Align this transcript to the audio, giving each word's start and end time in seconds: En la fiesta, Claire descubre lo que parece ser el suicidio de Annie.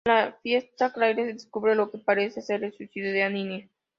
En 0.05 0.15
la 0.15 0.31
fiesta, 0.41 0.91
Claire 0.91 1.27
descubre 1.31 1.75
lo 1.75 1.91
que 1.91 1.99
parece 1.99 2.41
ser 2.41 2.63
el 2.63 2.73
suicidio 2.73 3.11
de 3.13 3.21
Annie. 3.21 3.69